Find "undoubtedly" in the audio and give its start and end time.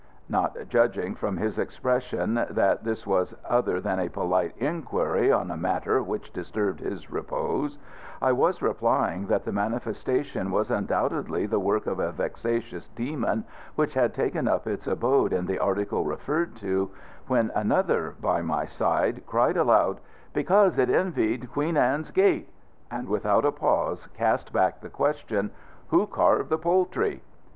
10.71-11.45